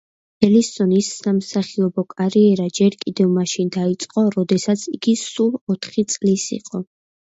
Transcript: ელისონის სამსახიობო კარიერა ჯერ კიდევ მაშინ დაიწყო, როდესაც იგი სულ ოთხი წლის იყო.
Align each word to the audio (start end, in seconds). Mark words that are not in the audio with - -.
ელისონის 0.45 1.09
სამსახიობო 1.17 2.07
კარიერა 2.15 2.67
ჯერ 2.81 2.99
კიდევ 3.05 3.31
მაშინ 3.37 3.73
დაიწყო, 3.79 4.27
როდესაც 4.41 4.91
იგი 4.99 5.19
სულ 5.29 5.57
ოთხი 5.79 6.11
წლის 6.15 6.53
იყო. 6.63 6.89